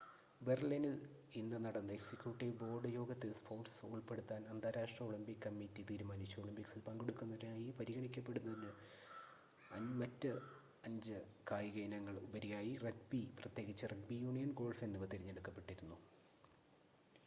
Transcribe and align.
ബെർലിനിൽ 0.41 0.93
ഇന്ന് 1.35 1.57
നടന്ന 1.65 1.91
executive 1.95 2.55
board 2.61 2.89
യോഗത്തിൽ 2.93 3.31
സ്പോർട്‌സ് 3.35 3.83
ഉൾപ്പെടുത്താൻ 3.87 4.47
അന്താരാഷ്‌ട്ര 4.51 5.01
ഒളിമ്പിക് 5.03 5.43
കമ്മിറ്റി 5.43 5.83
തീരുമാനിച്ചു 5.89 6.37
ഒളിമ്പിക്സിൽ 6.41 6.81
പങ്കെടുക്കുന്നതിനായി 6.87 7.67
പരിഗണിക്കപ്പെടുന്നതിന് 7.79 8.71
മറ്റ് 10.01 10.31
അഞ്ച് 10.83 11.19
കായിക 11.51 11.79
ഇനങ്ങൾക്ക് 11.85 12.25
ഉപരിയായി 12.29 12.73
റഗ്ബി 12.87 13.23
പ്രത്യേകിച്ച് 13.39 13.91
റഗ്ബി 13.93 14.17
യൂണിയൻ 14.25 14.51
ഗോൾഫ് 14.61 14.85
എന്നിവ 14.87 15.11
തിരഞ്ഞെടുക്കപ്പെട്ടിരുന്നു 15.13 15.99